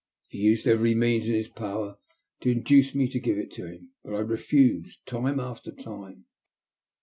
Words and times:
''He 0.31 0.39
used 0.39 0.65
every 0.65 0.95
means 0.95 1.27
in 1.27 1.35
his 1.35 1.47
power 1.47 1.99
to 2.39 2.49
induce 2.49 2.95
me 2.95 3.07
to 3.09 3.19
give 3.19 3.37
it 3.37 3.51
to 3.51 3.67
him, 3.67 3.91
but 4.03 4.15
I 4.15 4.19
refused 4.21 5.05
time 5.05 5.39
after 5.39 5.71
time. 5.71 6.25